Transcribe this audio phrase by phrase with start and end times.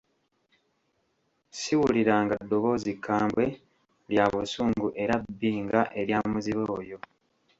[1.59, 3.45] Siwuliranga ddoboozi kkambwe,
[4.11, 6.97] lya busungu era bbi nga erya muzibe oyo.